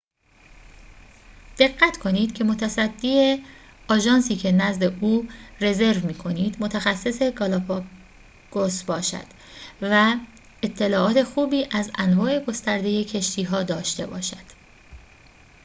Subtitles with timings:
[1.59, 3.43] دقت کنید که متصدی
[3.89, 5.27] آژانسی که نزد او
[5.61, 9.25] رزرو می‌کنید متخصص گالاپاگوس باشد
[9.81, 10.15] و
[10.63, 14.45] اطلاعات خوبی از انواع گسترده کشتی‌ها داشته باشد